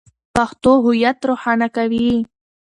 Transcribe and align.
پښتو 0.35 0.71
هویت 0.85 1.17
روښانه 1.29 1.67
کوي. 1.75 2.09